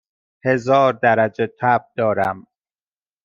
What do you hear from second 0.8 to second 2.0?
درجه تب